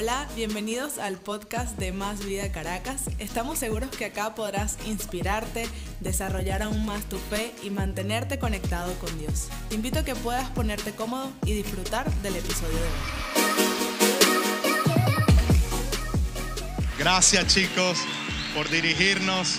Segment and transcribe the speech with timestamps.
[0.00, 3.10] Hola, bienvenidos al podcast de Más Vida Caracas.
[3.18, 5.66] Estamos seguros que acá podrás inspirarte,
[5.98, 9.48] desarrollar aún más tu fe y mantenerte conectado con Dios.
[9.68, 12.90] Te invito a que puedas ponerte cómodo y disfrutar del episodio de hoy.
[16.96, 17.98] Gracias chicos
[18.54, 19.56] por dirigirnos.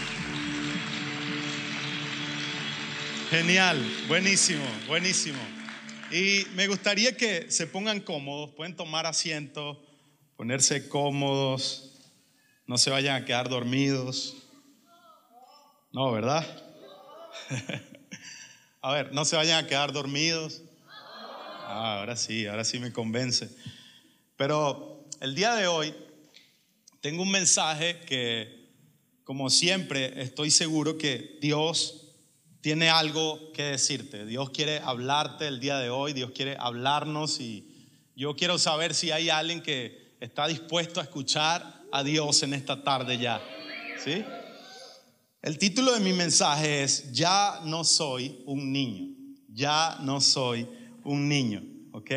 [3.30, 3.78] Genial,
[4.08, 5.40] buenísimo, buenísimo.
[6.12, 9.89] Y me gustaría que se pongan cómodos, pueden tomar asiento
[10.40, 11.92] ponerse cómodos,
[12.66, 14.38] no se vayan a quedar dormidos.
[15.92, 16.48] No, ¿verdad?
[18.82, 20.62] a ver, no se vayan a quedar dormidos.
[20.88, 23.54] Ah, ahora sí, ahora sí me convence.
[24.38, 25.94] Pero el día de hoy
[27.02, 28.70] tengo un mensaje que,
[29.26, 32.14] como siempre, estoy seguro que Dios
[32.62, 34.26] tiene algo que decirte.
[34.26, 37.68] Dios quiere hablarte el día de hoy, Dios quiere hablarnos y
[38.16, 42.84] yo quiero saber si hay alguien que está dispuesto a escuchar a Dios en esta
[42.84, 43.42] tarde ya.
[44.04, 44.24] ¿Sí?
[45.42, 49.16] El título de mi mensaje es Ya no soy un niño.
[49.48, 50.68] Ya no soy
[51.04, 51.64] un niño.
[51.94, 52.12] ¿Ok?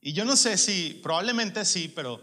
[0.00, 2.20] Y yo no sé si, probablemente sí, pero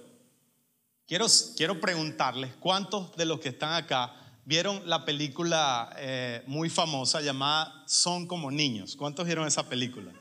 [1.07, 1.25] quiero,
[1.57, 4.13] quiero preguntarles cuántos de los que están acá
[4.45, 8.95] vieron la película eh, muy famosa llamada Son como niños.
[8.95, 10.11] ¿Cuántos vieron esa película?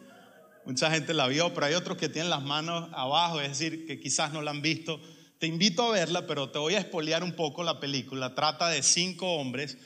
[0.64, 3.98] Mucha gente la vio, pero hay otros que tienen las manos abajo, es decir, que
[3.98, 5.00] quizás no la han visto.
[5.39, 8.34] Te invito a verla, pero te voy a espolear un poco la película.
[8.34, 9.78] Trata de cinco hombres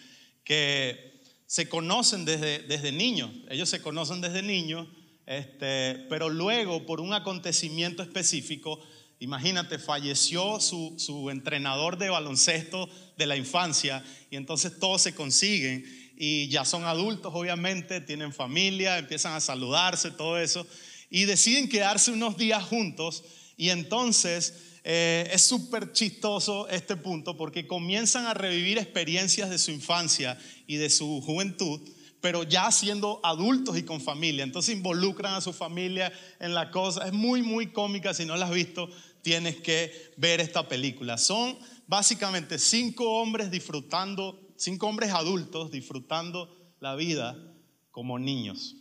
[0.42, 3.30] que se conocen desde, desde niños.
[3.48, 4.88] Ellos se conocen desde niños,
[5.26, 8.80] este, pero luego por un acontecimiento específico,
[9.20, 15.84] imagínate, falleció su, su entrenador de baloncesto de la infancia y entonces todos se consiguen
[16.16, 20.66] y ya son adultos, obviamente, tienen familia, empiezan a saludarse, todo eso,
[21.10, 23.24] y deciden quedarse unos días juntos
[23.56, 24.54] y entonces
[24.84, 30.76] eh, es súper chistoso este punto porque comienzan a revivir experiencias de su infancia y
[30.76, 31.80] de su juventud,
[32.20, 34.44] pero ya siendo adultos y con familia.
[34.44, 37.06] Entonces involucran a su familia en la cosa.
[37.06, 38.12] Es muy, muy cómica.
[38.12, 38.88] Si no la has visto,
[39.22, 41.16] tienes que ver esta película.
[41.16, 47.36] Son básicamente cinco hombres disfrutando cinco hombres adultos disfrutando la vida
[47.90, 48.76] como niños.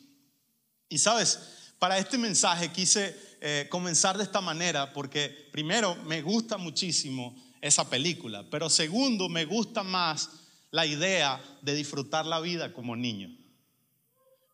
[0.87, 6.57] Y sabes, para este mensaje quise eh, comenzar de esta manera porque primero me gusta
[6.57, 10.29] muchísimo esa película, pero segundo me gusta más
[10.71, 13.29] la idea de disfrutar la vida como niño.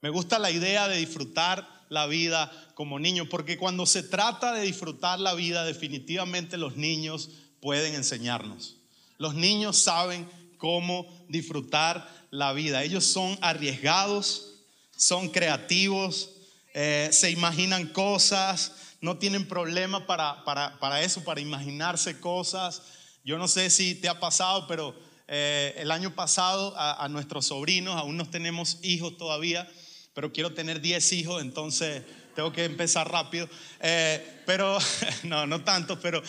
[0.02, 4.62] Me gusta la idea de disfrutar la vida como niño, porque cuando se trata de
[4.62, 7.30] disfrutar la vida, definitivamente los niños
[7.62, 8.78] pueden enseñarnos.
[9.20, 10.28] Los niños saben
[10.60, 12.84] cómo disfrutar la vida.
[12.84, 14.60] Ellos son arriesgados,
[14.96, 16.30] son creativos,
[16.76, 22.84] eh, se imaginan cosas, no tienen problema para, para, eso, para imaginarse cosas.
[23.24, 24.96] Yo no sé si te ha pasado, pero
[25.28, 29.68] eh, el año pasado a, nuestros sobrinos, aún no tenemos hijos todavía,
[30.14, 32.04] pero quiero tener 10 hijos, entonces
[32.36, 33.50] tengo que empezar rápido.
[33.80, 34.78] Eh, pero,
[35.24, 36.22] no, no tanto, pero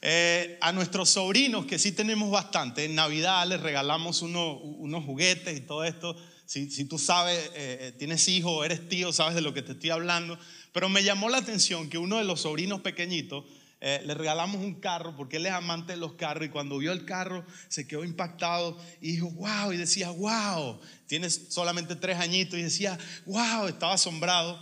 [0.00, 5.60] eh, a nuestros sobrinos, que sí tenemos bastante, en Navidad les regalamos unos juguetes y
[5.62, 6.16] todo esto.
[6.46, 9.90] Si, tú sabes, eh, eh, tienes hijo, eres tío, sabes de lo que te estoy
[9.90, 10.38] hablando.
[10.72, 13.44] Pero me llamó la atención que uno de los sobrinos pequeñitos
[13.80, 17.04] le regalamos un carro porque él es amante de los carros y cuando vio el
[17.04, 22.62] carro se quedó impactado y dijo, wow, y decía, wow, tienes solamente tres añitos y
[22.62, 24.58] decía, wow, estaba asombrado.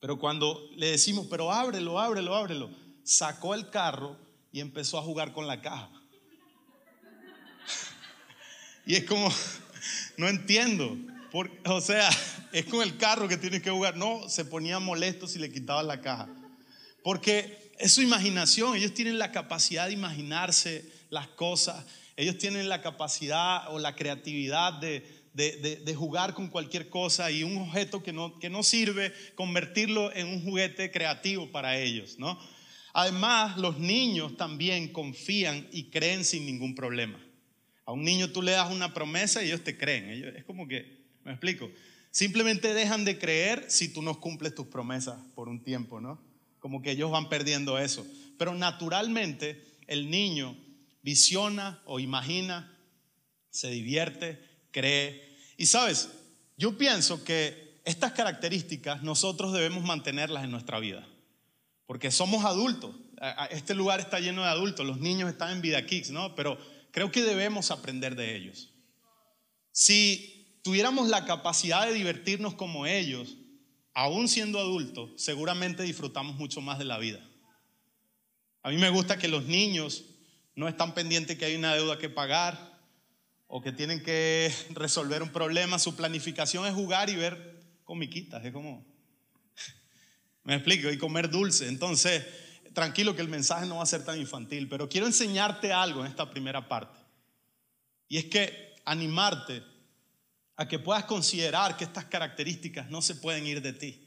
[0.00, 2.70] Pero cuando le decimos, pero ábrelo, ábrelo, ábrelo,
[3.10, 4.16] sacó el carro
[4.52, 5.90] y empezó a jugar con la caja.
[8.86, 9.28] y es como,
[10.16, 10.96] no entiendo.
[11.64, 12.08] o sea,
[12.52, 13.96] es con el carro que tienes que jugar.
[13.96, 16.28] No, se ponía molesto si le quitaban la caja.
[17.02, 18.76] Porque es su imaginación.
[18.76, 21.84] Ellos tienen la capacidad de imaginarse las cosas.
[22.16, 27.58] Ellos tienen la capacidad o la creatividad de, de, jugar con cualquier cosa y un
[27.58, 32.38] objeto que no, que no sirve, convertirlo en un juguete creativo para ellos, ¿no?
[32.92, 37.18] Además, los niños también confían y creen sin ningún problema.
[37.84, 40.34] A un niño tú le das una promesa y ellos te creen.
[40.36, 41.70] es como que, me explico,
[42.10, 46.20] simplemente dejan de creer si tú no cumples tus promesas por un tiempo, ¿no?
[46.58, 48.06] Como que ellos van perdiendo eso.
[48.38, 50.56] Pero naturalmente el niño
[51.02, 52.76] visiona o imagina,
[53.50, 54.40] se divierte,
[54.70, 55.36] cree.
[55.56, 56.10] Y sabes,
[56.56, 61.06] yo pienso que estas características nosotros debemos mantenerlas en nuestra vida.
[61.90, 62.94] Porque somos adultos.
[63.50, 64.86] Este lugar está lleno de adultos.
[64.86, 66.36] Los niños están en Vida Kicks, ¿no?
[66.36, 66.56] Pero
[66.92, 68.72] creo que debemos aprender de ellos.
[69.72, 73.38] Si tuviéramos la capacidad de divertirnos como ellos,
[73.92, 77.28] aún siendo adultos, seguramente disfrutamos mucho más de la vida.
[78.62, 80.04] A mí me gusta que los niños
[80.54, 82.78] no están pendientes que hay una deuda que pagar
[83.48, 85.80] o que tienen que resolver un problema.
[85.80, 88.44] Su planificación es jugar y ver comiquitas.
[88.44, 88.89] Es como,
[90.44, 91.68] me explico, y comer dulce.
[91.68, 92.24] Entonces,
[92.72, 96.06] tranquilo que el mensaje no va a ser tan infantil, pero quiero enseñarte algo en
[96.06, 96.98] esta primera parte.
[98.08, 99.62] Y es que animarte
[100.56, 104.06] a que puedas considerar que estas características no se pueden ir de ti.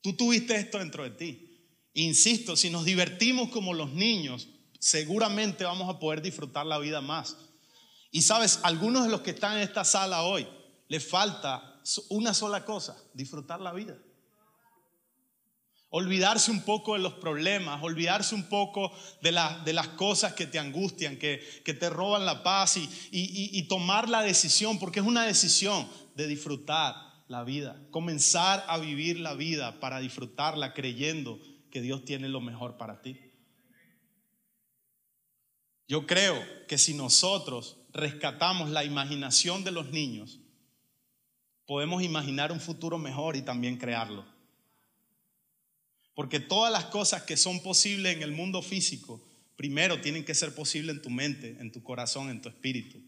[0.00, 1.46] Tú tuviste esto dentro de ti.
[1.94, 4.48] Insisto, si nos divertimos como los niños,
[4.78, 7.36] seguramente vamos a poder disfrutar la vida más.
[8.10, 10.46] Y sabes, algunos de los que están en esta sala hoy,
[10.88, 13.98] les falta una sola cosa, disfrutar la vida.
[15.98, 19.34] Olvidarse un poco de los problemas, olvidarse un poco de,
[19.64, 24.20] de las cosas que te angustian, que, te roban la paz y, y tomar la
[24.20, 26.94] decisión, porque es una decisión de disfrutar
[27.28, 31.40] la vida, comenzar a vivir la vida para disfrutarla creyendo
[31.70, 33.18] que Dios tiene lo mejor para ti.
[35.88, 40.40] Yo creo que si nosotros rescatamos la imaginación de los niños,
[41.64, 44.35] podemos imaginar un futuro mejor y también crearlo.
[46.16, 49.22] Porque todas las cosas que son posibles en el mundo físico,
[49.54, 52.98] primero tienen que ser posibles en tu mente, en tu corazón, en tu espíritu.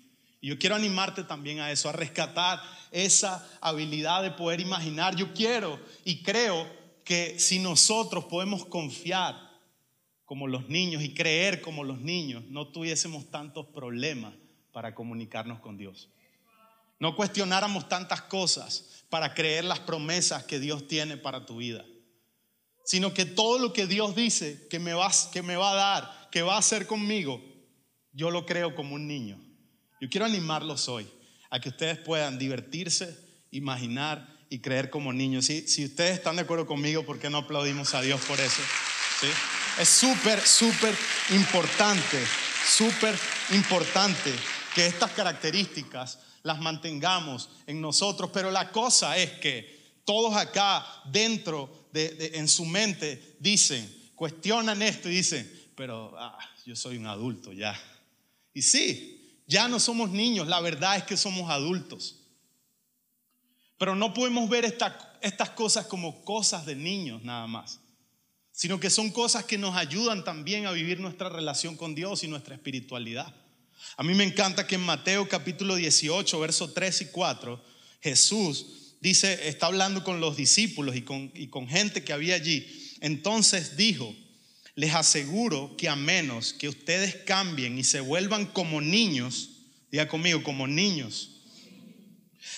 [0.42, 2.60] Y yo quiero animarte también a eso, a rescatar
[2.92, 5.16] esa habilidad de poder imaginar.
[5.16, 6.70] Yo quiero y creo
[7.02, 9.34] que si nosotros podemos confiar
[10.26, 14.34] como los niños y creer como los niños, no tuviésemos tantos problemas
[14.70, 16.10] para comunicarnos con Dios.
[17.00, 21.86] No cuestionáramos tantas cosas para creer las promesas que Dios tiene para tu vida
[22.88, 26.28] sino que todo lo que Dios dice que me, va, que me va a dar,
[26.32, 27.38] que va a hacer conmigo,
[28.14, 29.38] yo lo creo como un niño.
[30.00, 31.06] Yo quiero animarlos hoy
[31.50, 33.14] a que ustedes puedan divertirse,
[33.50, 35.44] imaginar y creer como niños.
[35.44, 38.62] Si, si ustedes están de acuerdo conmigo, ¿por qué no aplaudimos a Dios por eso?
[39.78, 40.94] Es súper, súper
[41.32, 42.24] importante,
[42.66, 43.14] súper
[43.50, 44.32] importante
[44.74, 49.76] que estas características las mantengamos en nosotros, pero la cosa es que
[50.06, 56.96] todos acá dentro en su mente dicen, cuestionan esto y dicen, pero ah, yo soy
[56.96, 57.80] un adulto ya.
[58.52, 62.16] Y sí, ya no somos niños, la verdad es que somos adultos.
[63.78, 64.64] Pero no podemos ver
[65.20, 67.80] estas cosas como cosas de niños nada más,
[68.50, 72.28] sino que son cosas que nos ayudan también a vivir nuestra relación con Dios y
[72.28, 73.32] nuestra espiritualidad.
[73.96, 77.64] A mí me encanta que en Mateo capítulo 18, versos 3 y 4,
[78.00, 82.66] Jesús dice, está hablando con los discípulos y con, y con gente que había allí.
[83.00, 84.14] Entonces dijo,
[84.74, 89.50] les aseguro que a menos que ustedes cambien y se vuelvan como niños,
[89.90, 91.30] diga conmigo, como niños,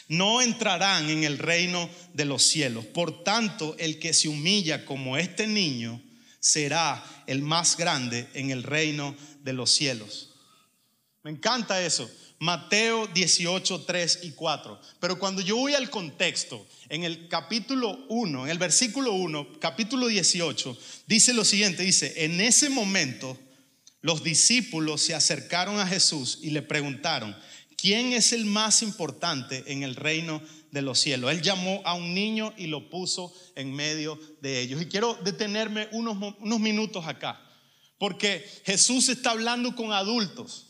[0.09, 2.85] no entrarán en el reino de los cielos.
[2.85, 6.03] Por tanto, el que se humilla como este niño
[6.41, 10.35] será el más grande en el reino de los cielos.
[11.23, 12.11] Me encanta eso.
[12.41, 14.81] Mateo 18, 3 y 4.
[14.99, 20.07] Pero cuando yo voy al contexto, en el capítulo 1, en el versículo 1, capítulo
[20.07, 20.77] 18,
[21.07, 23.39] dice lo siguiente, dice, en ese momento
[24.01, 27.37] los discípulos se acercaron a Jesús y le preguntaron,
[27.77, 30.41] ¿quién es el más importante en el reino
[30.71, 31.33] de los cielos?
[31.33, 34.81] Él llamó a un niño y lo puso en medio de ellos.
[34.81, 37.39] Y quiero detenerme unos, unos minutos acá,
[37.99, 40.70] porque Jesús está hablando con adultos.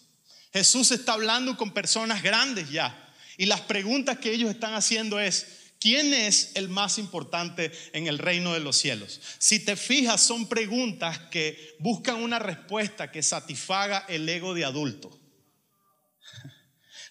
[0.52, 3.08] Jesús está hablando con personas grandes ya.
[3.36, 8.18] Y las preguntas que ellos están haciendo es, ¿quién es el más importante en el
[8.18, 9.20] reino de los cielos?
[9.38, 15.16] Si te fijas, son preguntas que buscan una respuesta que satisfaga el ego de adulto.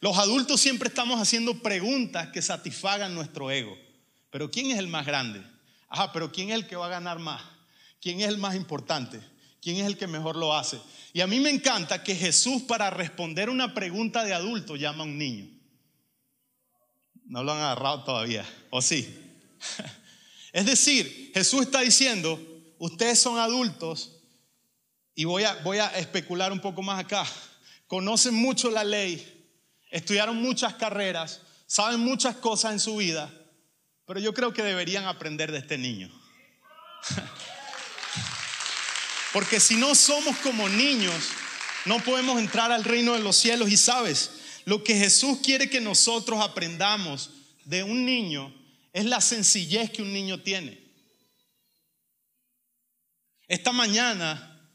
[0.02, 3.78] Los adultos siempre estamos haciendo preguntas que satisfagan nuestro ego.
[4.30, 5.44] Pero ¿quién es el más grande?
[5.90, 7.42] Ajá, pero ¿quién es el que va a ganar más?
[8.00, 9.20] ¿Quién es el más importante?
[9.62, 10.80] ¿Quién es el que mejor lo hace?
[11.14, 15.08] Y a mí me encanta que Jesús para responder una pregunta de adulto llama a
[15.08, 15.48] un niño.
[17.26, 19.08] No lo han agarrado todavía, ¿o sí?
[20.52, 22.40] Es decir, Jesús está diciendo,
[22.80, 24.20] ustedes son adultos
[25.14, 27.24] y voy a, voy a especular un poco más acá.
[27.86, 29.52] Conocen mucho la ley,
[29.92, 33.32] estudiaron muchas carreras, saben muchas cosas en su vida,
[34.08, 36.10] pero yo creo que deberían aprender de este niño.
[39.34, 41.30] Porque si no somos como niños,
[41.86, 43.70] no podemos entrar al reino de los cielos.
[43.70, 44.32] Y sabes,
[44.66, 47.32] lo que Jesús quiere que nosotros aprendamos
[47.66, 48.54] de un niño
[48.92, 50.80] es la sencillez que un niño tiene.
[53.48, 54.72] Esta mañana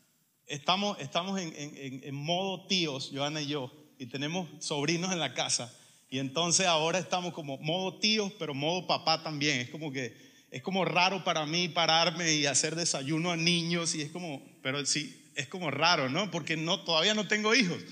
[0.46, 5.72] estamos, estamos en, en modo tíos, Joana y yo, y tenemos sobrinos en la casa.
[6.08, 9.60] Y entonces ahora estamos como modo tíos, pero modo papá también.
[9.60, 10.23] Es como que
[10.54, 14.86] es como raro para mí pararme y hacer desayuno a niños y es como, pero
[14.86, 16.30] sí, es como raro, ¿no?
[16.30, 17.82] Porque no, todavía no tengo hijos.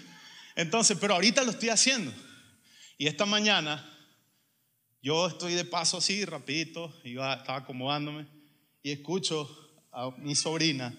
[0.55, 2.13] Entonces, pero ahorita lo estoy haciendo.
[2.99, 3.85] Y esta mañana
[5.03, 8.29] yo estoy de paso así, rapidito, iba, estaba acomodándome
[8.81, 9.51] y escucho
[9.91, 10.97] a mi sobrina,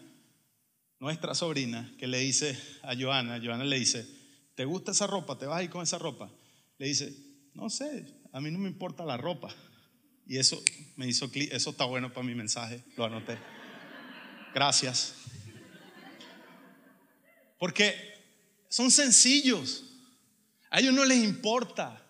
[0.99, 4.05] nuestra sobrina, que le dice a Joana, Joana le dice,
[4.53, 5.37] ¿te gusta esa ropa?
[5.37, 6.29] ¿Te vas a con esa ropa?
[6.77, 7.15] Le dice,
[7.53, 9.55] no sé, a mí no me importa la ropa.
[10.25, 10.61] Y eso
[10.95, 13.37] me hizo clic, eso está bueno para mi mensaje, lo anoté.
[14.53, 15.15] Gracias.
[17.57, 17.95] Porque
[18.69, 19.83] son sencillos.
[20.69, 22.03] A ellos no les importa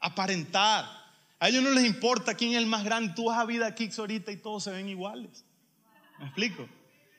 [0.00, 0.84] aparentar.
[1.38, 3.14] A ellos no les importa quién es el más grande.
[3.14, 5.44] Tú vas a vida aquí ahorita y todos se ven iguales.
[6.18, 6.68] ¿Me explico?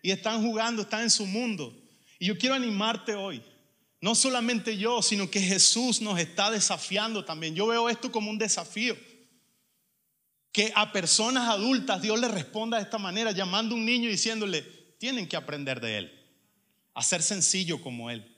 [0.03, 1.75] Y están jugando, están en su mundo.
[2.19, 3.43] Y yo quiero animarte hoy.
[3.99, 7.55] No solamente yo, sino que Jesús nos está desafiando también.
[7.55, 8.95] Yo veo esto como un desafío.
[10.51, 14.13] Que a personas adultas Dios les responda de esta manera, llamando a un niño y
[14.13, 14.63] diciéndole,
[14.99, 16.11] tienen que aprender de Él.
[16.93, 18.35] A ser sencillo como Él.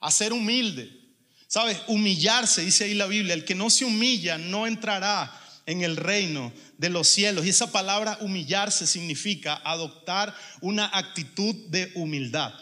[0.00, 1.06] A ser humilde
[1.48, 1.80] ¿Sabes?
[1.86, 5.32] Humillarse, dice ahí la Biblia, el que no se humilla no entrará
[5.64, 7.46] en el reino de los cielos.
[7.46, 12.52] Y esa palabra humillarse significa adoptar una actitud de humildad.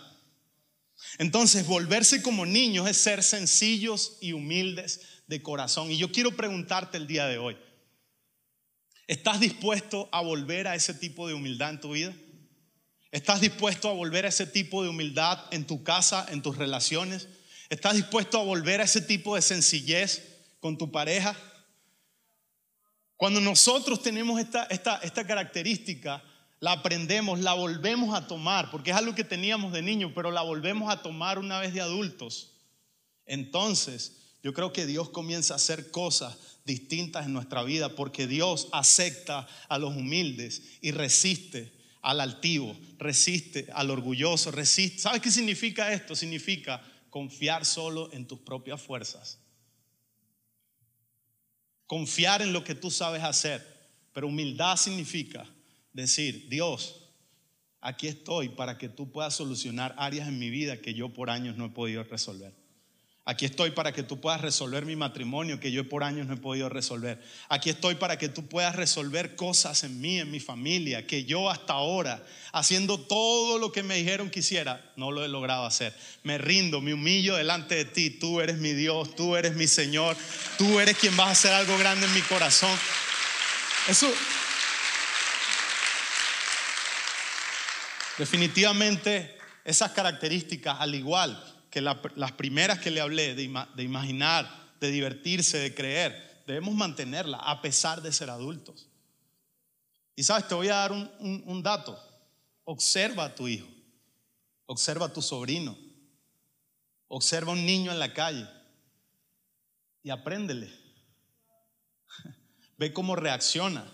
[1.19, 5.91] Entonces, volverse como niños es ser sencillos y humildes de corazón.
[5.91, 7.57] Y yo quiero preguntarte el día de hoy,
[9.07, 12.15] ¿estás dispuesto a volver a ese tipo de humildad en tu vida?
[13.11, 17.29] ¿Estás dispuesto a volver a ese tipo de humildad en tu casa, en tus relaciones?
[17.69, 20.23] ¿Estás dispuesto a volver a ese tipo de sencillez
[20.61, 21.37] con tu pareja?
[23.17, 26.23] Cuando nosotros tenemos esta, esta, esta característica,
[26.59, 30.43] la aprendemos, la volvemos a tomar, porque es algo que teníamos de niño, pero la
[30.43, 32.53] volvemos a tomar una vez de adultos.
[33.27, 38.69] Entonces, yo creo que Dios comienza a hacer cosas distintas en nuestra vida, porque Dios
[38.73, 44.99] acepta a los humildes y resiste al altivo, resiste al orgulloso, resiste.
[44.99, 46.15] ¿Sabes qué significa esto?
[46.17, 49.39] Significa confiar solo en tus propias fuerzas.
[51.87, 53.75] Confiar en lo que tú sabes hacer.
[54.13, 55.47] Pero humildad significa
[55.93, 57.11] decir, Dios,
[57.81, 61.57] aquí estoy para que tú puedas solucionar áreas en mi vida que yo por años
[61.57, 62.64] no he podido resolver.
[63.27, 66.37] Aquí estoy para que tú puedas resolver mi matrimonio que yo por años no he
[66.37, 67.25] podido resolver.
[67.49, 71.49] Aquí estoy para que tú puedas resolver cosas en mí, en mi familia, que yo
[71.49, 75.97] hasta ahora, haciendo todo lo que me dijeron que hiciera, no lo he logrado hacer.
[76.23, 78.11] Me rindo, me humillo delante de ti.
[78.11, 80.19] Tú eres mi Dios, tú eres mi Señor,
[80.59, 82.79] tú eres quien vas a hacer algo grande en mi corazón.
[83.89, 84.13] Eso
[88.19, 95.59] definitivamente esas características, al igual que las primeras que le hablé, de, imaginar, de divertirse,
[95.59, 98.87] de creer, debemos mantenerla a pesar de ser adultos.
[100.15, 102.01] Y sabes, te voy a dar un, un dato.
[102.63, 103.67] Observa a tu hijo,
[104.67, 105.77] observa a tu sobrino,
[107.09, 108.47] observa a un niño en la calle
[110.05, 110.73] y apréndele.
[112.79, 113.85] Ve cómo reacciona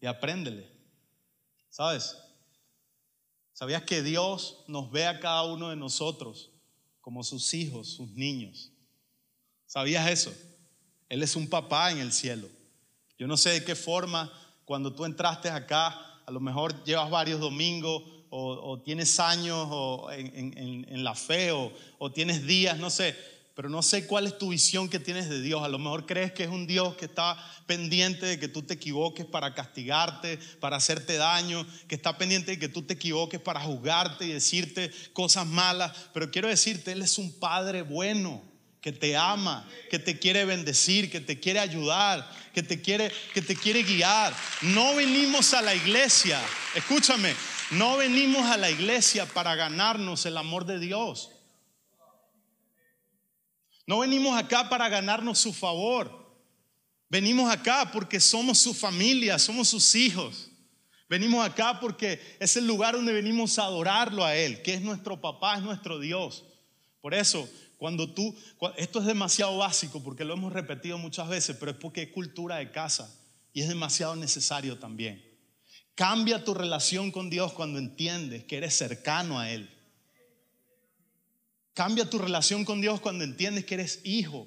[0.00, 0.70] y apréndele.
[1.70, 2.16] ¿Sabes?
[3.52, 6.52] ¿Sabías que Dios nos ve a cada uno de nosotros
[7.00, 8.72] como sus hijos, sus niños.
[9.66, 10.34] ¿Sabías eso?
[11.08, 12.48] Él es un papá en el cielo.
[13.18, 14.32] Yo no sé de qué forma,
[14.64, 15.88] cuando tú entraste acá,
[16.24, 22.12] a lo mejor llevas varios domingos o, tienes años o en, la fe o, o
[22.12, 23.16] tienes días, no sé,
[23.54, 25.62] pero no sé cuál es tu visión que tienes de Dios.
[25.62, 28.74] A lo mejor crees que es un Dios que está pendiente de que tú te
[28.74, 33.60] equivoques para castigarte, para hacerte daño, que está pendiente de que tú te equivoques para
[33.60, 35.92] juzgarte y decirte cosas malas.
[36.14, 38.42] Pero quiero decirte, Él es un Padre bueno
[38.80, 43.42] que te ama, que te quiere bendecir, que te quiere ayudar, que te quiere, que
[43.42, 44.34] te quiere guiar.
[44.62, 46.40] No venimos a la iglesia,
[46.74, 47.34] escúchame,
[47.72, 51.30] no venimos a la iglesia para ganarnos el amor de Dios.
[53.86, 56.20] No venimos acá para ganarnos su favor.
[57.08, 60.50] Venimos acá porque somos su familia, somos sus hijos.
[61.08, 65.20] Venimos acá porque es el lugar donde venimos a adorarlo a Él, que es nuestro
[65.20, 66.44] papá, es nuestro Dios.
[67.00, 68.36] Por eso, cuando tú,
[68.76, 72.58] esto es demasiado básico porque lo hemos repetido muchas veces, pero es porque es cultura
[72.58, 73.12] de casa
[73.52, 75.24] y es demasiado necesario también.
[75.96, 79.68] Cambia tu relación con Dios cuando entiendes que eres cercano a Él.
[81.80, 84.46] Cambia tu relación con Dios cuando entiendes que eres hijo.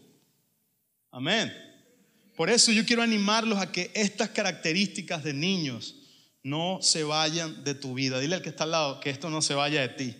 [1.10, 1.52] Amén.
[2.36, 5.96] Por eso yo quiero animarlos a que estas características de niños
[6.44, 8.20] no se vayan de tu vida.
[8.20, 10.16] Dile al que está al lado que esto no se vaya de ti.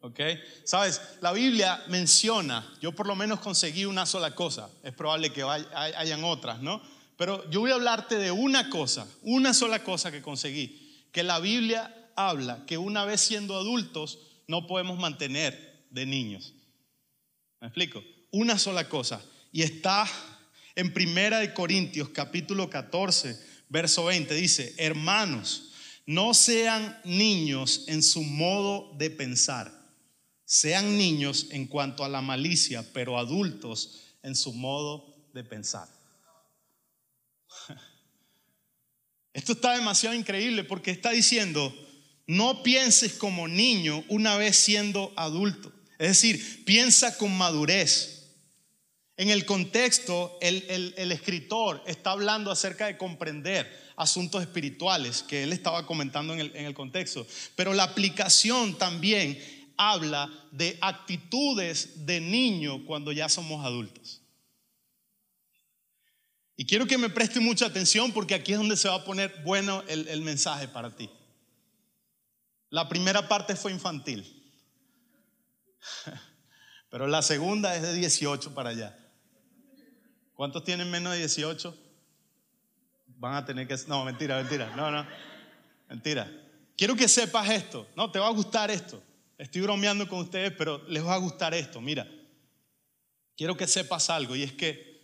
[0.00, 0.20] ¿Ok?
[0.64, 5.42] Sabes, la Biblia menciona, yo por lo menos conseguí una sola cosa, es probable que
[5.42, 6.82] hayan otras, ¿no?
[7.16, 11.40] Pero yo voy a hablarte de una cosa, una sola cosa que conseguí, que la
[11.40, 16.54] Biblia habla que una vez siendo adultos no podemos mantener de niños.
[17.60, 18.02] ¿Me explico?
[18.30, 19.22] Una sola cosa.
[19.52, 20.06] Y está
[20.74, 24.34] en Primera de Corintios capítulo 14, verso 20.
[24.34, 25.70] Dice, hermanos,
[26.06, 29.72] no sean niños en su modo de pensar.
[30.44, 35.88] Sean niños en cuanto a la malicia, pero adultos en su modo de pensar.
[39.32, 41.74] Esto está demasiado increíble porque está diciendo,
[42.26, 45.72] no pienses como niño una vez siendo adulto.
[45.98, 48.10] Es decir, piensa con madurez.
[49.16, 55.86] En el contexto, el, escritor está hablando acerca de comprender asuntos espirituales que él estaba
[55.86, 59.38] comentando en el, en el contexto, pero la aplicación también
[59.76, 64.20] habla de actitudes de niño cuando ya somos adultos.
[66.56, 69.42] Y quiero que me preste mucha atención porque aquí es donde se va a poner
[69.44, 71.08] bueno el, el mensaje para ti.
[72.74, 74.26] La primera parte fue infantil,
[76.90, 78.98] pero la segunda es de 18 para allá.
[80.34, 81.72] ¿Cuántos tienen menos de 18?
[83.16, 83.76] Van a tener que...
[83.86, 84.74] No, mentira, mentira.
[84.74, 85.06] No, no.
[85.88, 86.28] Mentira.
[86.76, 87.86] Quiero que sepas esto.
[87.94, 89.00] No, te va a gustar esto.
[89.38, 91.80] Estoy bromeando con ustedes, pero les va a gustar esto.
[91.80, 92.08] Mira,
[93.36, 95.00] quiero que sepas algo y es que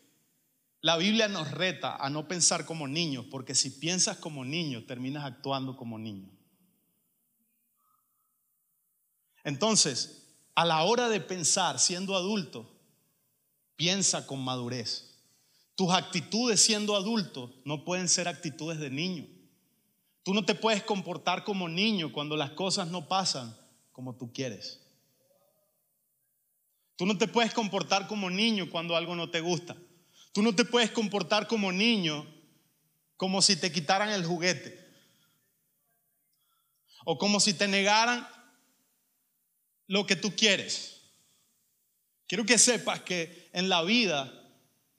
[0.80, 5.24] la Biblia nos reta a no pensar como niños, porque si piensas como niño, terminas
[5.24, 6.39] actuando como niño.
[9.44, 12.70] Entonces, a la hora de pensar siendo adulto,
[13.76, 15.10] piensa con madurez.
[15.74, 19.26] Tus actitudes siendo adulto no pueden ser actitudes de niño.
[20.22, 23.56] Tú no te puedes comportar como niño cuando las cosas no pasan
[23.92, 24.80] como tú quieres.
[26.96, 29.74] Tú no te puedes comportar como niño cuando algo no te gusta.
[30.32, 32.26] Tú no te puedes comportar como niño
[33.16, 34.78] como si te quitaran el juguete.
[37.06, 38.28] O como si te negaran
[39.90, 41.00] lo que tú quieres.
[42.26, 44.40] Quiero que sepas que en la vida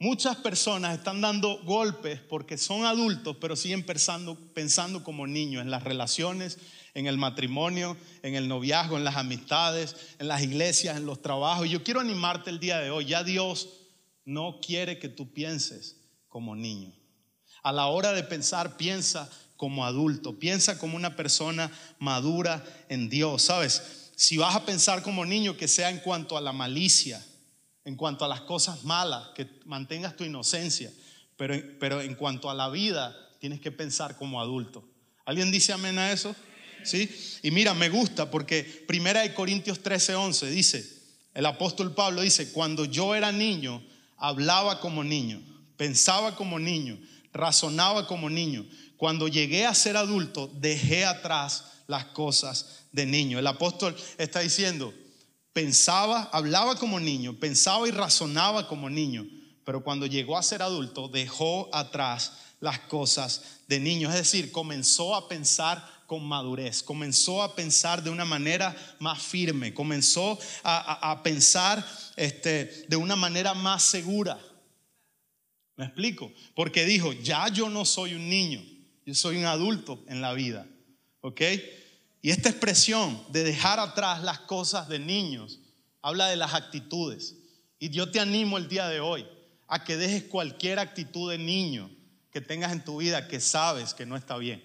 [0.02, 5.70] Muchas personas están dando golpes porque son adultos, pero siguen pensando, pensando como niños en
[5.70, 6.58] las relaciones,
[6.96, 11.70] en el matrimonio, en el noviazgo, en las amistades, en las iglesias, en los trabajos.
[11.70, 13.06] Yo quiero animarte el día de hoy.
[13.06, 13.70] Ya Dios
[14.26, 15.98] no quiere que tú pienses
[16.30, 16.92] como niño.
[17.62, 23.44] A la hora de pensar, piensa como adulto, piensa como una persona madura en Dios.
[23.44, 24.01] ¿Sabes?
[24.22, 27.26] Si vas a pensar como niño, que sea en cuanto a la malicia,
[27.84, 30.94] en cuanto a las cosas malas, que mantengas tu inocencia,
[31.36, 34.88] pero, pero en cuanto a la vida, tienes que pensar como adulto.
[35.26, 36.36] ¿Alguien dice amén a eso?
[36.84, 37.10] ¿Sí?
[37.42, 41.02] Y mira, me gusta porque Primera de Corintios 13, 11 dice,
[41.34, 43.84] el apóstol Pablo dice, cuando yo era niño,
[44.18, 45.42] hablaba como niño,
[45.78, 47.00] pensaba como niño,
[47.34, 48.68] razonaba como niño.
[48.98, 53.38] Cuando llegué a ser adulto, dejé atrás las cosas de niño.
[53.38, 54.92] El apóstol está diciendo,
[55.54, 59.28] Pensaba, hablaba como niño, pensaba y razonaba como niño,
[59.66, 64.08] pero cuando llegó a ser adulto dejó atrás las cosas de niño.
[64.10, 69.74] Es decir, comenzó a pensar con madurez, comenzó a pensar de una manera más firme,
[69.74, 74.40] comenzó a, pensar este, de una manera más segura.
[75.76, 76.32] ¿Me explico?
[76.56, 78.64] Porque dijo, ya yo no soy un niño,
[79.06, 80.66] yo soy un adulto en la vida.
[81.22, 81.42] ¿Ok?
[82.22, 85.60] Y esta expresión de dejar atrás las cosas de niños
[86.02, 87.36] habla de las actitudes.
[87.80, 89.28] Y yo te animo el día de hoy
[89.68, 91.90] a que dejes cualquier actitud de niño
[92.32, 94.64] que tengas en tu vida que sabes que no está bien.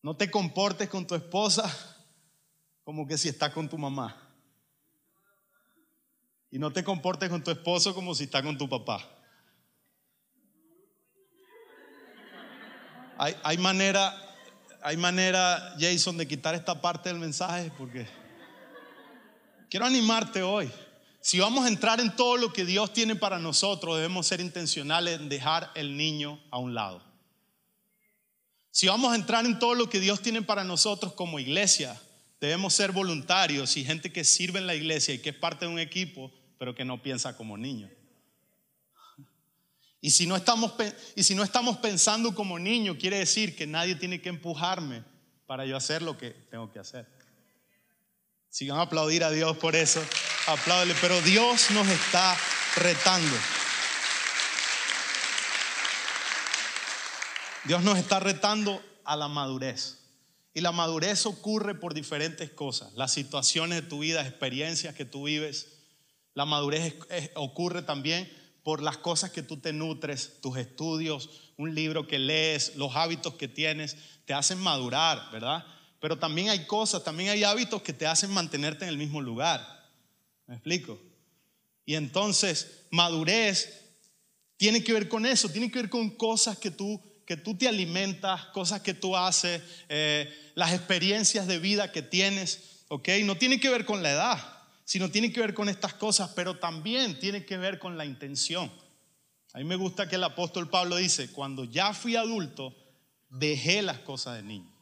[0.00, 1.70] No te comportes con tu esposa
[2.84, 4.16] como que si está con tu mamá.
[6.50, 9.15] Y no te comportes con tu esposo como si está con tu papá.
[13.18, 14.14] Hay, manera,
[14.82, 18.06] hay manera, Jason, de quitar esta parte del mensaje porque
[19.70, 20.70] quiero animarte hoy.
[21.20, 25.18] Si vamos a entrar en todo lo que Dios tiene para nosotros, debemos ser intencionales
[25.18, 27.02] en dejar el niño a un lado.
[28.70, 31.98] Si vamos a entrar en todo lo que Dios tiene para nosotros como iglesia,
[32.40, 35.72] debemos ser voluntarios y gente que sirve en la iglesia y que es parte de
[35.72, 37.90] un equipo, pero que no piensa como niño.
[40.06, 40.72] Y si, no estamos,
[41.16, 45.02] y si no estamos pensando como niños, quiere decir que nadie tiene que empujarme
[45.48, 47.08] para yo hacer lo que tengo que hacer.
[48.48, 50.00] Si van a aplaudir a Dios por eso,
[50.46, 50.94] apláudele.
[51.00, 52.36] Pero Dios nos está
[52.76, 53.36] retando.
[57.64, 59.98] Dios nos está retando a la madurez.
[60.54, 62.92] Y la madurez ocurre por diferentes cosas.
[62.92, 65.80] Las situaciones de tu vida, experiencias que tú vives.
[66.32, 66.94] La madurez
[67.34, 72.74] ocurre también por las cosas que tú te nutres, tus estudios, un libro que lees,
[72.74, 75.64] los hábitos que tienes, te hacen madurar, ¿verdad?
[76.00, 79.64] Pero también hay cosas, también hay hábitos que te hacen mantenerte en el mismo lugar.
[80.48, 81.00] ¿Me explico?
[81.84, 83.84] Y entonces, madurez
[84.56, 87.68] tiene que ver con eso, tiene que ver con cosas que tú, que tú te
[87.68, 93.10] alimentas, cosas que tú haces, eh, las experiencias de vida que tienes, ¿ok?
[93.22, 94.55] No tiene que ver con la edad
[94.86, 98.70] sino tiene que ver con estas cosas, pero también tiene que ver con la intención.
[99.52, 102.72] A mí me gusta que el apóstol Pablo dice, cuando ya fui adulto,
[103.28, 104.72] dejé las cosas de niño,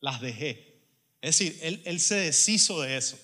[0.00, 0.84] las dejé.
[1.22, 3.18] Es decir, él, él se deshizo de eso.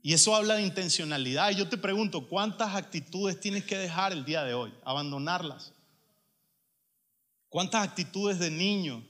[0.00, 1.50] Y eso habla de intencionalidad.
[1.50, 4.72] Y yo te pregunto, ¿cuántas actitudes tienes que dejar el día de hoy?
[4.84, 5.74] Abandonarlas.
[7.50, 9.06] ¿Cuántas actitudes de niño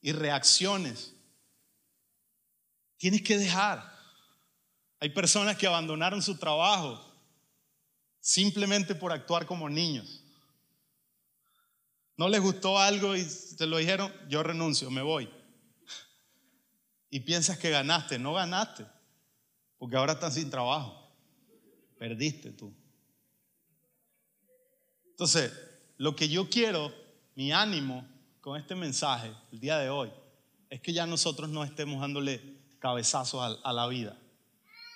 [0.00, 1.12] y reacciones
[2.96, 3.95] tienes que dejar?
[4.98, 7.02] Hay personas que abandonaron su trabajo
[8.20, 10.22] simplemente por actuar como niños.
[12.16, 13.26] No les gustó algo y
[13.58, 15.28] te lo dijeron, yo renuncio, me voy.
[17.10, 18.86] Y piensas que ganaste, no ganaste,
[19.78, 21.14] porque ahora estás sin trabajo.
[21.98, 22.74] Perdiste tú.
[25.10, 25.52] Entonces,
[25.98, 26.92] lo que yo quiero,
[27.34, 28.08] mi ánimo
[28.40, 30.10] con este mensaje el día de hoy,
[30.70, 32.40] es que ya nosotros no estemos dándole
[32.80, 34.18] cabezazos a la vida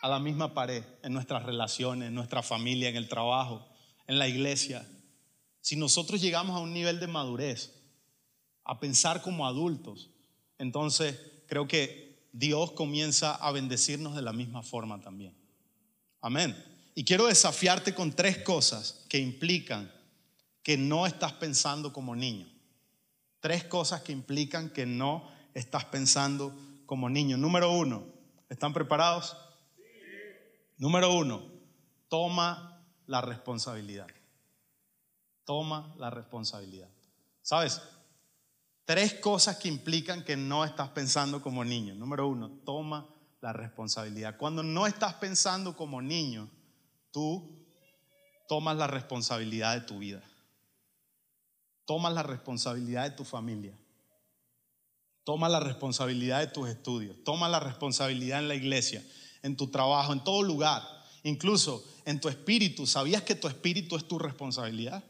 [0.01, 3.67] a la misma pared en nuestras relaciones, en nuestra familia, en el trabajo,
[4.07, 4.87] en la iglesia.
[5.61, 7.75] Si nosotros llegamos a un nivel de madurez,
[8.65, 10.11] a pensar como adultos,
[10.59, 15.37] entonces creo que Dios comienza a bendecirnos de la misma forma también.
[16.21, 16.57] Amén.
[16.95, 19.93] Y quiero desafiarte con tres cosas que implican
[20.63, 22.47] que no estás pensando como niño.
[23.41, 26.55] Tres cosas que implican que no estás pensando
[26.87, 27.37] como niño.
[27.37, 28.05] Número uno,
[28.49, 29.37] ¿están preparados?
[30.81, 31.43] Número uno,
[32.09, 34.07] toma la responsabilidad.
[35.45, 36.89] Toma la responsabilidad.
[37.43, 37.83] ¿Sabes?
[38.87, 41.95] Tres cosas que implican que no estás pensando como niño.
[41.95, 43.07] Número uno, toma
[43.43, 44.39] la responsabilidad.
[44.39, 46.49] Cuando no estás pensando como niño,
[47.11, 47.63] tú
[48.49, 50.23] tomas la responsabilidad de tu vida.
[51.85, 53.79] Tomas la responsabilidad de tu familia.
[55.25, 57.23] Toma la responsabilidad de tus estudios.
[57.23, 59.05] Toma la responsabilidad en la iglesia
[59.43, 60.83] en tu trabajo, en todo lugar,
[61.23, 62.87] incluso en tu espíritu.
[62.87, 65.05] ¿Sabías que tu espíritu es tu responsabilidad?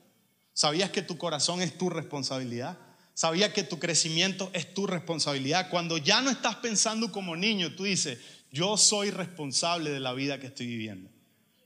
[0.52, 2.78] ¿Sabías que tu corazón es tu responsabilidad?
[3.14, 5.68] ¿Sabías que tu crecimiento es tu responsabilidad?
[5.70, 8.18] Cuando ya no estás pensando como niño, tú dices,
[8.50, 11.10] yo soy responsable de la vida que estoy viviendo.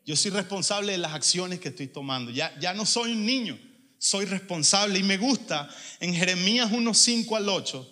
[0.04, 2.30] Yo soy responsable de las acciones que estoy tomando.
[2.30, 3.58] Ya, ya no soy un niño,
[3.98, 4.98] soy responsable.
[4.98, 5.68] Y me gusta,
[6.00, 7.90] en Jeremías 1, 5 al 8,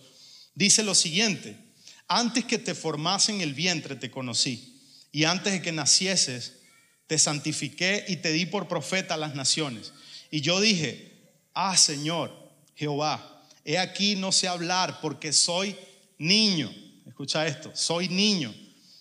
[0.54, 1.56] dice lo siguiente,
[2.08, 4.80] antes que te formase en el vientre te conocí,
[5.12, 6.60] y antes de que nacieses
[7.06, 9.92] te santifiqué y te di por profeta a las naciones.
[10.30, 11.12] Y yo dije,
[11.52, 12.32] ah Señor,
[12.74, 15.76] Jehová, he aquí no sé hablar porque soy
[16.18, 16.72] niño.
[17.06, 18.54] Escucha esto, soy niño.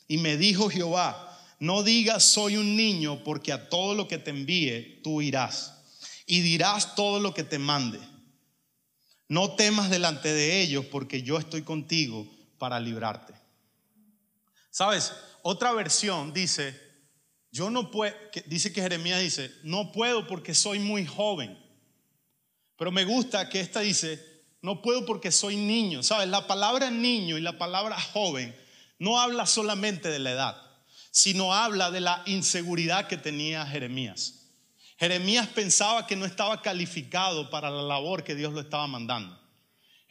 [0.08, 1.28] Y me dijo Jehová,
[1.60, 5.76] no digas soy un niño porque a todo lo que te envíe tú irás
[6.26, 8.00] y dirás todo lo que te mande.
[9.30, 12.28] No temas delante de ellos porque yo estoy contigo
[12.62, 13.34] para librarte.
[14.69, 15.13] ¿Sabes?
[15.41, 16.80] Otra versión dice,
[17.52, 21.58] yo no puedo, dice que Jeremías dice, no puedo porque soy muy joven.
[22.78, 24.24] Pero me gusta que esta dice,
[24.62, 26.04] no puedo porque soy niño.
[26.04, 26.28] ¿Sabes?
[26.28, 28.56] La palabra niño y la palabra joven
[29.00, 30.62] no habla solamente de la edad,
[31.10, 34.52] sino habla de la inseguridad que tenía Jeremías.
[35.00, 39.41] Jeremías pensaba que no estaba calificado para la labor que Dios lo estaba mandando.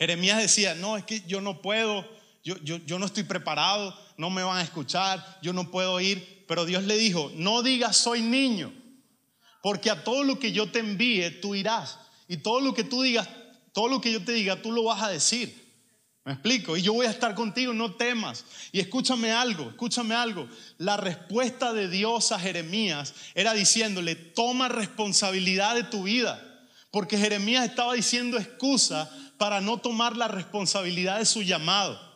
[0.00, 2.04] Jeremías decía, no, es que yo no puedo,
[2.42, 6.44] yo, no estoy preparado, no me van a escuchar, yo no puedo ir.
[6.48, 8.72] Pero Dios le dijo, no digas soy niño,
[9.62, 11.98] porque a todo lo que yo te envíe tú irás.
[12.26, 13.28] Y todo lo que tú digas,
[13.72, 15.60] todo lo que yo te diga, tú lo vas a decir.
[16.24, 16.76] ¿Me explico?
[16.76, 18.44] Y yo voy a estar contigo, no temas.
[18.72, 20.48] Y escúchame algo, escúchame algo.
[20.76, 26.40] La respuesta de Dios a Jeremías era diciéndole, toma responsabilidad de tu vida.
[26.90, 32.09] Porque Jeremías estaba diciendo excusa para no tomar la responsabilidad de su llamado.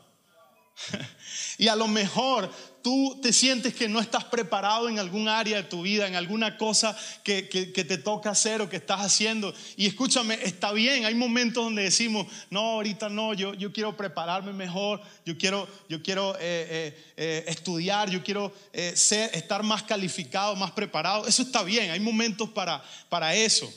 [1.59, 2.51] y a lo mejor
[2.83, 6.59] tú te sientes que no estás preparado en algún área de tu vida, en alguna
[6.59, 9.55] cosa que, te toca hacer o que estás haciendo.
[9.77, 14.53] Y escúchame, está bien, hay momentos donde decimos, no, ahorita no, yo, yo quiero prepararme
[14.53, 18.53] mejor, yo quiero, yo quiero eh, eh, eh, estudiar, yo quiero
[18.95, 21.27] ser, estar más calificado, más preparado.
[21.27, 23.73] Eso está bien, hay momentos para, para eso.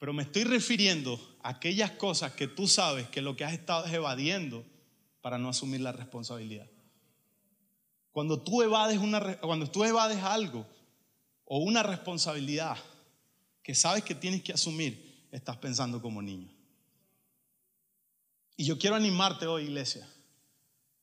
[0.00, 3.92] Pero me estoy refiriendo aquellas cosas que tú sabes que lo que has estado es
[3.92, 4.64] evadiendo
[5.20, 6.66] para no asumir la responsabilidad.
[8.10, 10.66] Cuando tú evades, una, cuando tú evades algo
[11.44, 12.76] o una responsabilidad
[13.62, 16.50] que sabes que tienes que asumir, estás pensando como niño.
[18.56, 20.06] Y yo quiero animarte hoy, iglesia,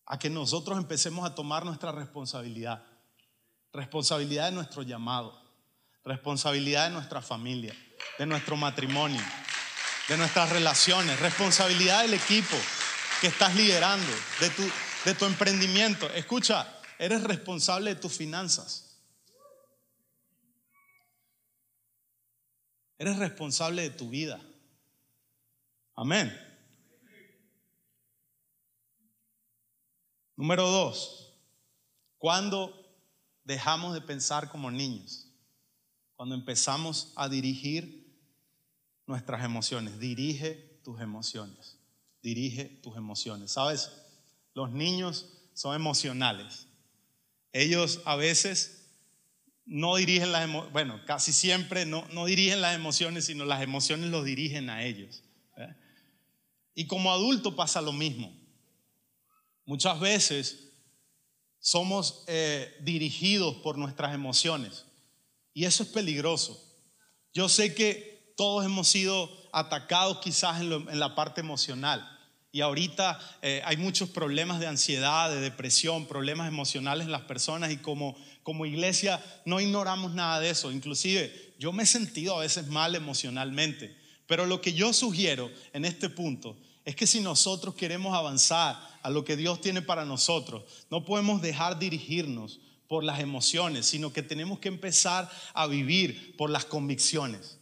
[0.06, 2.84] a que nosotros empecemos a tomar nuestra responsabilidad,
[3.74, 5.40] responsabilidad de nuestro llamado,
[6.04, 7.76] responsabilidad de nuestra familia,
[8.18, 9.22] de nuestro matrimonio,
[10.10, 12.58] de nuestras relaciones, responsabilidad del equipo
[13.22, 14.64] que estás liderando, de tu,
[15.06, 16.12] de tu emprendimiento.
[16.14, 16.68] Escucha,
[16.98, 19.00] eres responsable de tus finanzas.
[22.98, 24.42] Eres responsable de tu vida.
[25.96, 26.36] Amén.
[30.36, 31.36] Número dos,
[32.18, 32.74] cuando
[33.44, 35.28] dejamos de pensar como niños,
[36.16, 37.99] cuando empezamos a dirigir
[39.10, 41.80] nuestras emociones, dirige tus emociones,
[42.22, 43.52] dirige tus emociones.
[43.52, 43.92] ¿Sabes?
[44.54, 46.68] Los niños son emocionales.
[47.52, 48.94] Ellos a veces
[49.66, 54.12] no dirigen las emociones, bueno, casi siempre no, no, dirigen las emociones, sino las emociones
[54.12, 55.24] los dirigen a ellos.
[55.58, 55.76] ¿eh?
[56.76, 58.32] Y como adulto pasa lo mismo.
[59.66, 60.72] Muchas veces
[61.58, 64.86] somos eh, dirigidos por nuestras emociones
[65.56, 66.64] y eso es peligroso.
[67.34, 72.10] Yo sé que todos hemos sido atacados quizás en la parte emocional.
[72.54, 77.70] Y ahorita eh, hay muchos problemas de ansiedad, de depresión, problemas emocionales en las personas
[77.70, 80.72] y como, como iglesia no ignoramos nada de eso.
[80.72, 83.94] Inclusive yo me he sentido a veces mal emocionalmente.
[84.26, 89.10] Pero lo que yo sugiero en este punto es que si nosotros queremos avanzar a
[89.10, 94.24] lo que Dios tiene para nosotros, no podemos dejar dirigirnos por las emociones, sino que
[94.24, 97.59] tenemos que empezar a vivir por las convicciones.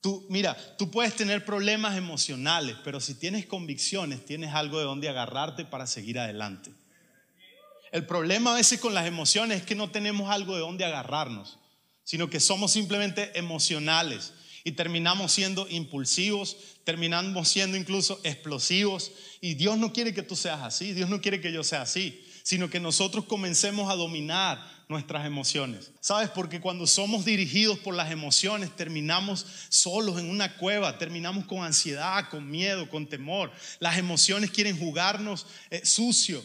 [0.00, 5.08] Tú, mira, tú puedes tener problemas emocionales, pero si tienes convicciones, tienes algo de donde
[5.08, 6.70] agarrarte para seguir adelante.
[7.90, 11.58] El problema a veces con las emociones es que no tenemos algo de donde agarrarnos,
[12.04, 14.34] sino que somos simplemente emocionales
[14.64, 19.12] y terminamos siendo impulsivos, terminamos siendo incluso explosivos.
[19.40, 22.24] Y Dios no quiere que tú seas así, Dios no quiere que yo sea así,
[22.42, 25.92] sino que nosotros comencemos a dominar nuestras emociones.
[26.00, 26.30] ¿Sabes?
[26.30, 32.28] Porque cuando somos dirigidos por las emociones, terminamos solos en una cueva, terminamos con ansiedad,
[32.30, 33.52] con miedo, con temor.
[33.78, 36.42] Las emociones quieren jugarnos eh, sucio.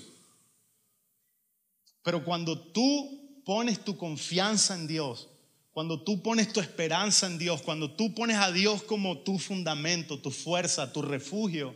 [2.03, 5.29] Pero cuando tú pones tu confianza en Dios,
[5.71, 10.19] cuando tú pones tu esperanza en Dios, cuando tú pones a Dios como tu fundamento,
[10.19, 11.75] tu fuerza, tu refugio,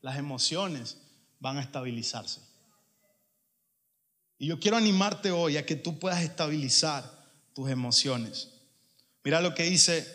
[0.00, 0.98] las emociones
[1.40, 2.53] van a estabilizarse.
[4.38, 7.04] Y yo quiero animarte hoy a que tú puedas estabilizar
[7.54, 8.50] tus emociones.
[9.22, 10.06] Mira lo que dice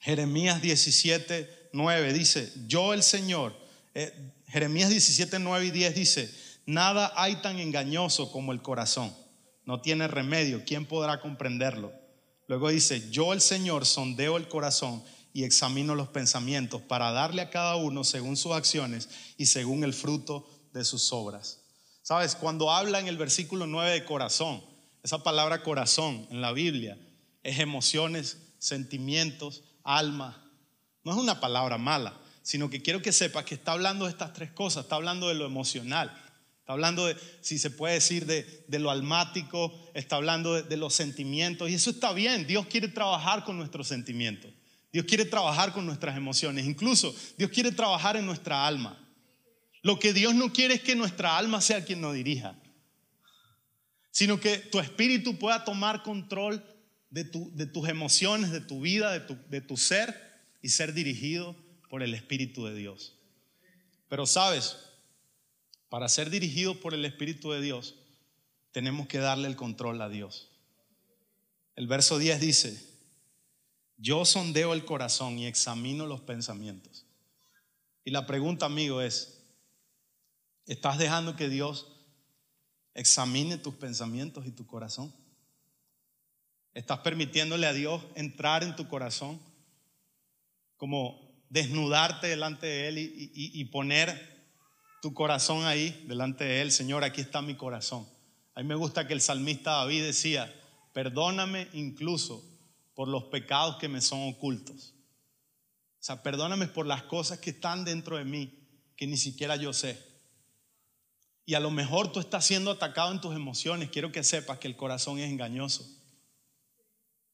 [0.00, 2.12] Jeremías 17, 9.
[2.12, 3.56] Dice, yo el Señor,
[3.94, 4.12] eh,
[4.48, 6.34] Jeremías 17, 9 y 10 dice,
[6.66, 9.14] nada hay tan engañoso como el corazón.
[9.64, 10.64] No tiene remedio.
[10.64, 11.92] ¿Quién podrá comprenderlo?
[12.48, 17.50] Luego dice, yo el Señor sondeo el corazón y examino los pensamientos para darle a
[17.50, 21.59] cada uno según sus acciones y según el fruto de sus obras.
[22.10, 24.60] Sabes, cuando habla en el versículo 9 de corazón,
[25.04, 26.98] esa palabra corazón en la Biblia
[27.44, 30.44] es emociones, sentimientos, alma.
[31.04, 34.32] No es una palabra mala, sino que quiero que sepas que está hablando de estas
[34.32, 36.12] tres cosas, está hablando de lo emocional,
[36.58, 40.92] está hablando de, si se puede decir, de, lo almático, está hablando de, de los
[40.92, 44.50] sentimientos, y eso está bien, Dios quiere trabajar con nuestros sentimientos,
[44.92, 48.98] Dios quiere trabajar con nuestras emociones, incluso Dios quiere trabajar en nuestra alma.
[49.82, 52.58] Lo que Dios no quiere es que nuestra alma sea quien nos dirija,
[54.10, 56.64] sino que tu espíritu pueda tomar control
[57.10, 60.30] de, tus emociones, de tu vida, de tu, de tu ser
[60.62, 61.56] y ser dirigido
[61.88, 63.16] por el Espíritu de Dios.
[64.08, 64.76] Pero sabes,
[65.88, 67.96] para ser dirigido por el Espíritu de Dios,
[68.72, 70.50] tenemos que darle el control a Dios.
[71.74, 72.90] El verso 10 dice,
[73.96, 77.06] yo sondeo el corazón y examino los pensamientos.
[78.04, 79.39] Y la pregunta, amigo, es,
[80.70, 81.88] ¿Estás dejando que Dios
[82.94, 85.12] examine tus pensamientos y tu corazón?
[86.74, 89.40] ¿Estás permitiéndole a Dios entrar en tu corazón?
[90.76, 94.54] Como desnudarte delante de Él y, poner
[95.02, 96.70] tu corazón ahí delante de Él.
[96.70, 98.08] Señor, aquí está mi corazón.
[98.54, 100.54] A mí me gusta que el salmista David decía,
[100.92, 102.44] perdóname incluso
[102.94, 104.94] por los pecados que me son ocultos.
[105.98, 109.72] O sea, perdóname por las cosas que están dentro de mí que ni siquiera yo
[109.72, 110.09] sé.
[111.50, 113.90] Y a lo mejor tú estás siendo atacado en tus emociones.
[113.90, 115.84] Quiero que sepas que el corazón es engañoso.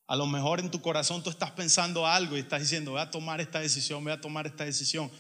[0.07, 3.11] A lo mejor en tu corazón tú estás pensando algo y estás diciendo, voy a
[3.11, 5.11] tomar esta decisión, voy a tomar esta decisión.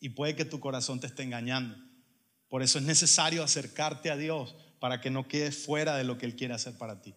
[0.00, 1.76] Y puede que tu corazón te esté engañando.
[2.48, 6.24] Por eso es necesario acercarte a Dios para que no quedes fuera de lo que
[6.24, 7.14] Él quiere hacer para ti.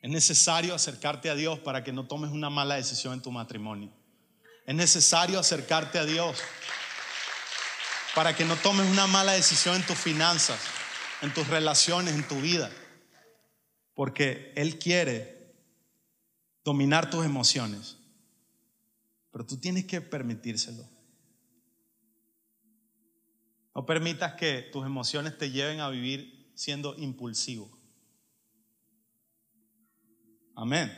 [0.00, 3.90] Es necesario acercarte a Dios para que no tomes una mala decisión en tu matrimonio.
[4.64, 6.38] Es necesario acercarte a Dios
[8.14, 10.60] para que no tomes una mala decisión en tus finanzas,
[11.22, 12.70] en tus relaciones, en tu vida.
[13.94, 15.54] Porque Él quiere
[16.64, 17.96] dominar tus emociones.
[19.30, 20.88] Pero tú tienes que permitírselo.
[23.74, 27.70] No permitas que tus emociones te lleven a vivir siendo impulsivo.
[30.54, 30.92] Amén.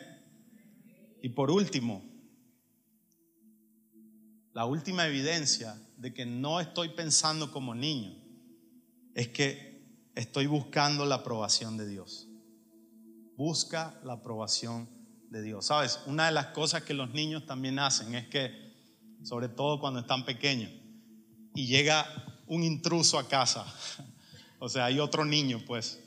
[1.22, 2.13] Y por último,
[4.54, 8.14] la última evidencia de que no estoy pensando como niño
[9.14, 12.28] es que estoy buscando la aprobación de Dios.
[13.36, 14.88] Busca la aprobación
[15.28, 15.66] de Dios.
[15.66, 18.72] Sabes, una de las cosas que los niños también hacen es que,
[19.24, 20.70] sobre todo cuando están pequeños,
[21.52, 22.06] y llega
[22.46, 23.66] un intruso a casa,
[24.60, 26.00] o sea, hay otro niño, pues,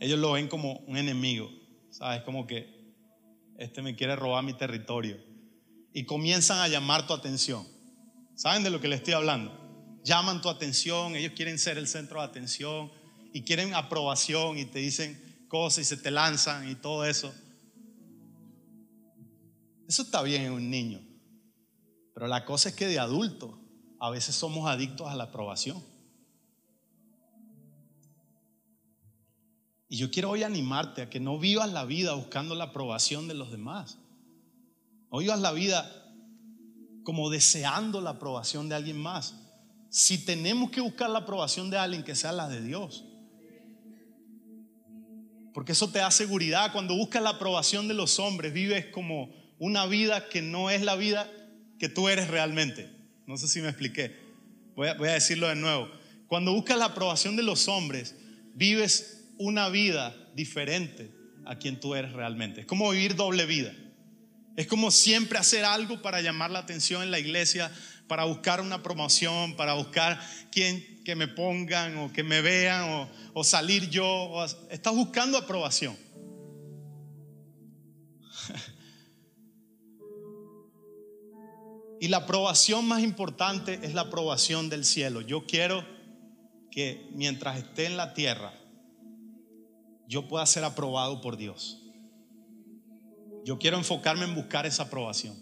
[0.00, 1.50] ellos lo ven como un enemigo,
[1.90, 2.22] ¿sabes?
[2.22, 2.94] Como que
[3.58, 5.27] este me quiere robar mi territorio.
[5.98, 7.66] Y comienzan a llamar tu atención.
[8.36, 9.52] ¿Saben de lo que le estoy hablando?
[10.04, 12.92] Llaman tu atención, ellos quieren ser el centro de atención
[13.32, 17.34] y quieren aprobación y te dicen cosas y se te lanzan y todo eso.
[19.88, 21.00] Eso está bien en un niño.
[22.14, 23.58] Pero la cosa es que de adulto
[23.98, 25.82] a veces somos adictos a la aprobación.
[29.88, 33.34] Y yo quiero hoy animarte a que no vivas la vida buscando la aprobación de
[33.34, 33.98] los demás.
[35.10, 35.90] No vivas la vida
[37.02, 39.34] como deseando la aprobación de alguien más.
[39.90, 43.04] Si tenemos que buscar la aprobación de alguien, que sea la de Dios.
[45.54, 46.72] Porque eso te da seguridad.
[46.72, 50.96] Cuando buscas la aprobación de los hombres, vives como una vida que no es la
[50.96, 51.30] vida
[51.78, 52.90] que tú eres realmente.
[53.26, 54.14] No sé si me expliqué.
[54.76, 55.88] Voy a, voy a decirlo de nuevo.
[56.26, 58.14] Cuando buscas la aprobación de los hombres,
[58.54, 61.10] vives una vida diferente
[61.46, 62.60] a quien tú eres realmente.
[62.60, 63.74] Es como vivir doble vida.
[64.58, 67.70] Es como siempre hacer algo para llamar la atención en la iglesia,
[68.08, 73.44] para buscar una promoción, para buscar quien que me pongan o que me vean o,
[73.44, 74.04] salir yo.
[74.04, 75.96] O, estás buscando aprobación.
[82.00, 85.20] Y la aprobación más importante es la aprobación del cielo.
[85.20, 85.84] Yo quiero
[86.70, 88.52] que mientras esté en la tierra,
[90.06, 91.87] yo pueda ser aprobado por Dios.
[93.48, 95.34] Yo quiero enfocarme en buscar esa aprobación.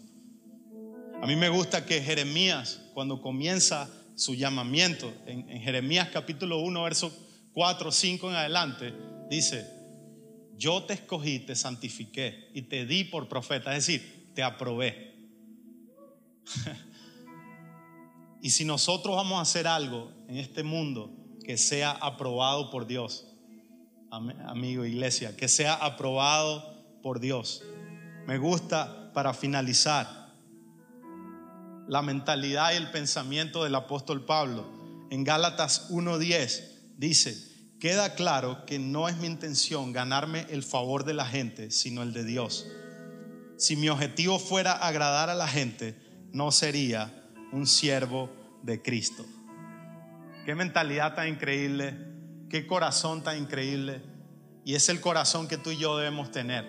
[1.21, 7.11] A mí me gusta que Jeremías, cuando comienza su llamamiento, en, Jeremías capítulo 1, verso
[7.51, 8.93] 4, 5 en adelante,
[9.29, 9.69] dice,
[10.55, 15.13] yo te escogí, te santifiqué y te di por profeta, es decir, te aprobé.
[18.41, 23.27] y si nosotros vamos a hacer algo en este mundo que sea aprobado por Dios,
[24.09, 27.63] amigo iglesia, que sea aprobado por Dios.
[28.27, 30.33] Me gusta para finalizar
[31.87, 34.69] la mentalidad y el pensamiento del apóstol Pablo.
[35.09, 37.37] En Gálatas 1.10 dice,
[37.79, 42.11] queda claro que no es mi intención ganarme el favor de la gente, sino el
[42.11, 42.67] de Dios.
[43.55, 45.97] Si mi objetivo fuera agradar a la gente,
[46.33, 48.29] no sería un siervo
[48.61, 49.25] de Cristo.
[50.45, 51.95] Qué mentalidad tan increíble,
[52.49, 54.01] qué corazón tan increíble.
[54.65, 56.65] Y es el corazón que tú y yo debemos tener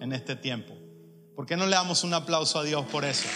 [0.00, 0.81] en este tiempo.
[1.42, 3.26] ¿Por qué no le damos un aplauso a Dios por eso?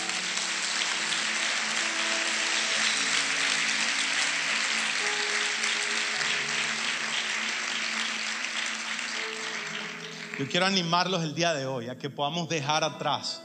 [10.39, 13.43] Yo quiero animarlos el día de hoy a que podamos dejar atrás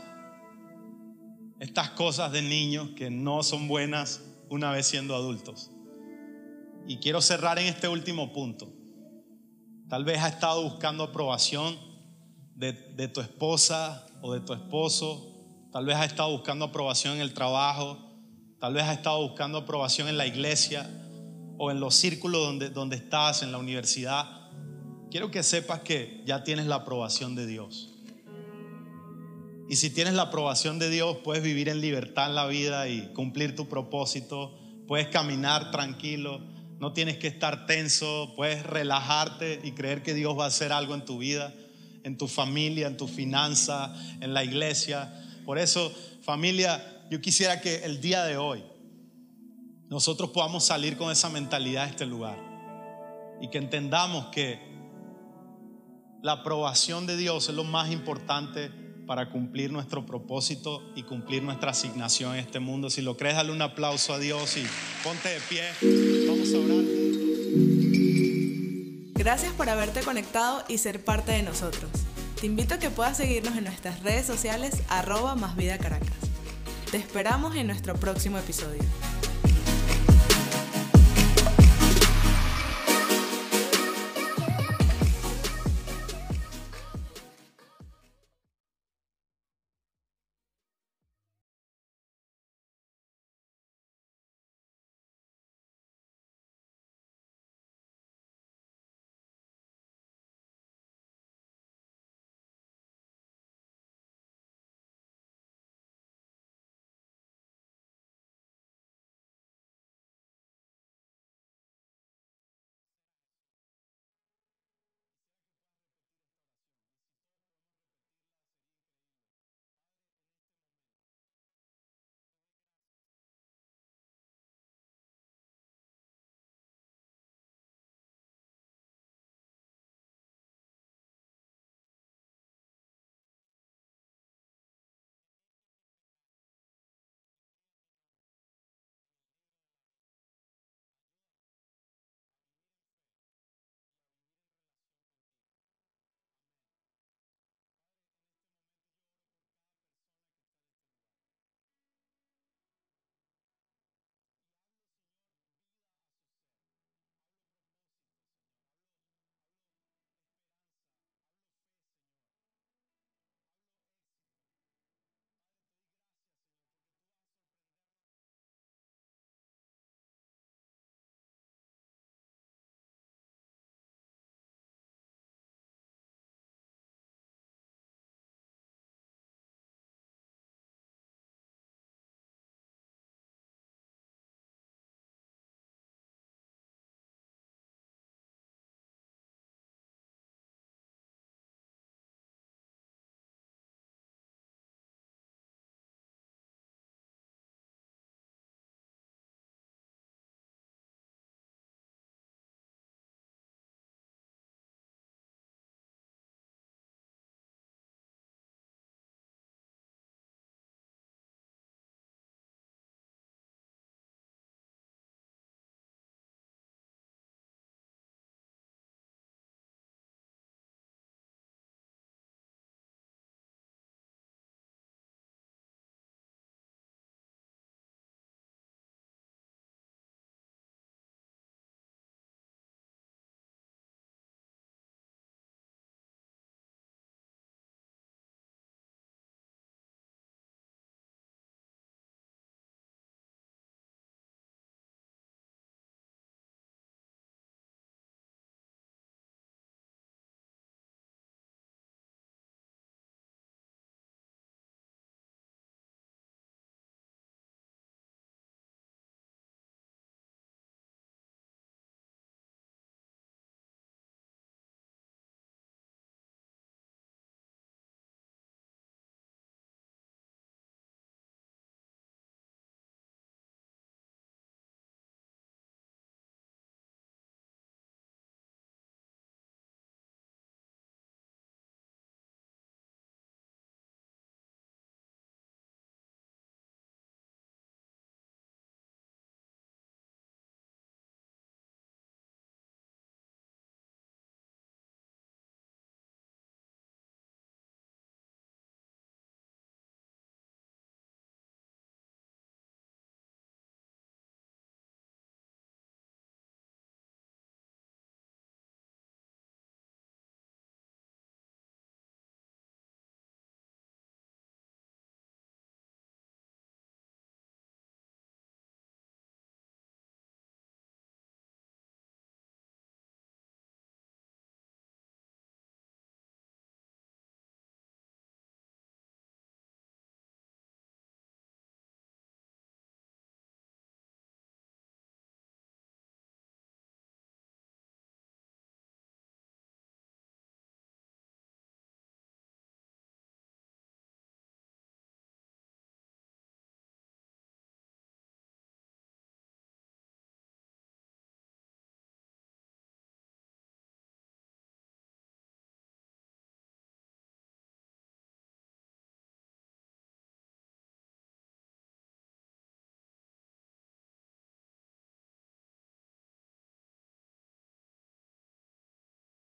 [1.59, 5.71] estas cosas de niños que no son buenas una vez siendo adultos.
[6.85, 8.71] Y quiero cerrar en este último punto.
[9.89, 11.90] Tal vez has estado buscando aprobación
[12.69, 15.33] de, tu esposa o de tu esposo.
[15.71, 17.97] Tal vez has estado buscando aprobación en el trabajo.
[18.59, 20.87] Tal vez has estado buscando aprobación en la iglesia
[21.57, 24.49] o en los círculos donde, donde estás, en la universidad.
[25.09, 27.89] Quiero que sepas que ya tienes la aprobación de Dios.
[29.67, 33.11] Y si tienes la aprobación de Dios, puedes vivir en libertad en la vida y
[33.13, 34.55] cumplir tu propósito.
[34.87, 36.41] Puedes caminar tranquilo,
[36.79, 40.93] no tienes que estar tenso, puedes relajarte y creer que Dios va a hacer algo
[40.93, 41.53] en tu vida,
[42.03, 45.13] en tu familia, en tu finanza, en la iglesia.
[45.45, 48.63] Por eso, familia, yo quisiera que el día de hoy
[49.89, 52.37] nosotros podamos salir con esa mentalidad de este lugar
[53.41, 54.59] y que entendamos que
[56.21, 58.69] la aprobación de Dios es lo más importante
[59.07, 62.89] para cumplir nuestro propósito y cumplir nuestra asignación en este mundo.
[62.89, 64.63] Si lo crees, dale un aplauso a Dios y
[65.03, 65.63] ponte de pie.
[66.27, 67.00] Vamos a orar
[69.21, 71.91] Gracias por haberte conectado y ser parte de nosotros.
[72.39, 76.09] Te invito a que puedas seguirnos en nuestras redes sociales arroba más vida Caracas.
[76.89, 78.81] Te esperamos en nuestro próximo episodio.